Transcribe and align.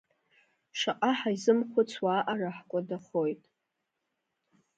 Шаҟа 0.79 1.11
ҳаизымхәыцуа 1.19 2.13
аҟара 2.19 2.49
ҳкәадахоит. 2.57 3.41